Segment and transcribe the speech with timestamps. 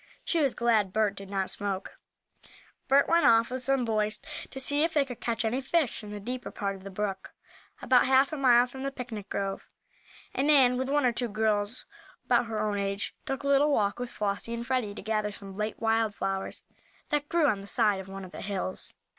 [0.25, 1.99] She was glad Bert did not smoke.
[2.87, 6.09] Bert went off with some boys to see if they could catch any fish in
[6.09, 7.33] the deeper part of the brook,
[7.83, 9.69] about half a mile from the picnic grove,
[10.33, 11.85] and Nan, with one or two girls
[12.25, 15.55] about her own age, took a little walk with Flossie and Freddie to gather some
[15.55, 16.63] late wild flowers
[17.09, 18.95] that grew on the side of one of the hills.